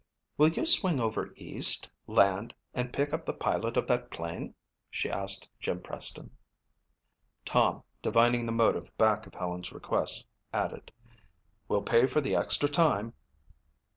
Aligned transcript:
"Will 0.35 0.47
you 0.47 0.65
swing 0.65 0.99
over 0.99 1.31
east, 1.35 1.91
land 2.07 2.55
and 2.73 2.91
pick 2.91 3.13
up 3.13 3.23
the 3.23 3.35
pilot 3.35 3.77
of 3.77 3.85
that 3.85 4.09
plane?" 4.09 4.55
she 4.89 5.11
asked 5.11 5.47
Jim 5.59 5.79
Preston. 5.79 6.35
Tom, 7.45 7.83
divining 8.01 8.47
the 8.47 8.51
motive 8.51 8.97
back 8.97 9.27
of 9.27 9.35
Helen's 9.35 9.71
request, 9.71 10.27
added, 10.51 10.91
"We'll 11.67 11.83
pay 11.83 12.07
for 12.07 12.19
the 12.19 12.33
extra 12.35 12.67
time." 12.67 13.13